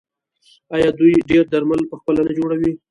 [0.75, 2.71] آیا دوی ډیری درمل پخپله نه جوړوي؟